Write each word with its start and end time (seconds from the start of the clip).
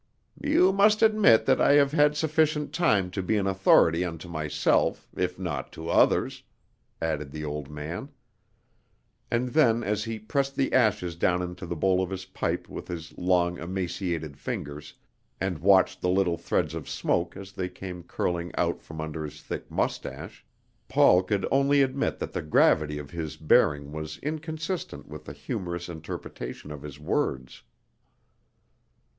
"You 0.43 0.73
must 0.73 1.03
admit 1.03 1.45
that 1.45 1.61
I 1.61 1.73
have 1.73 1.91
had 1.91 2.17
sufficient 2.17 2.73
time 2.73 3.11
to 3.11 3.21
be 3.21 3.37
an 3.37 3.45
authority 3.45 4.03
unto 4.03 4.27
myself, 4.27 5.07
if 5.15 5.37
not 5.37 5.71
to 5.73 5.91
others," 5.91 6.41
added 6.99 7.29
the 7.29 7.45
old 7.45 7.69
man. 7.69 8.09
And 9.29 9.49
then 9.49 9.83
as 9.83 10.03
he 10.05 10.17
pressed 10.17 10.55
the 10.55 10.73
ashes 10.73 11.15
down 11.15 11.43
into 11.43 11.67
the 11.67 11.75
bowl 11.75 12.01
of 12.01 12.09
his 12.09 12.25
pipe 12.25 12.67
with 12.67 12.87
his 12.87 13.15
long 13.15 13.59
emaciated 13.59 14.37
fingers, 14.39 14.95
and 15.39 15.59
watched 15.59 16.01
the 16.01 16.09
little 16.09 16.35
threads 16.35 16.73
of 16.73 16.89
smoke 16.89 17.37
as 17.37 17.51
they 17.51 17.69
came 17.69 18.01
curling 18.01 18.51
out 18.55 18.81
from 18.81 18.99
under 18.99 19.23
his 19.23 19.39
thick 19.43 19.69
moustache, 19.69 20.43
Paul 20.87 21.21
could 21.21 21.45
only 21.51 21.83
admit 21.83 22.17
that 22.17 22.33
the 22.33 22.41
gravity 22.41 22.97
of 22.97 23.11
his 23.11 23.37
bearing 23.37 23.91
was 23.91 24.17
inconsistent 24.23 25.07
with 25.07 25.29
a 25.29 25.33
humorous 25.33 25.87
interpretation 25.87 26.71
of 26.71 26.81
his 26.81 26.99
words. 26.99 27.61